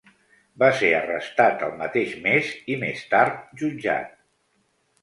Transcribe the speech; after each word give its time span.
Va 0.63 0.69
ser 0.79 0.89
arrestat 0.99 1.67
el 1.67 1.75
mateix 1.83 2.17
mes 2.25 2.51
i, 2.75 2.79
més 2.87 3.05
tard, 3.13 3.41
jutjat. 3.63 4.19